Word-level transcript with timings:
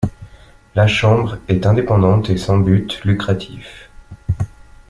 La 0.73 0.87
Chambre 0.87 1.37
est 1.47 1.67
indépendante 1.67 2.31
et 2.31 2.37
sans 2.37 2.57
but 2.57 3.03
lucratif. 3.05 3.91